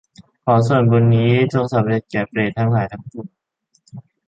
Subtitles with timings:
[0.45, 3.27] ขอส่วนบุญนี้จงสำเร็จแก่เปรตทั้งหลายทั้งปวง